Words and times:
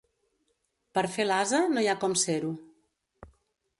Per 0.99 1.03
fer 1.17 1.27
l'ase 1.29 1.59
no 1.75 1.83
hi 1.85 1.91
ha 1.93 1.97
com 2.05 2.17
ser-ho. 2.23 2.51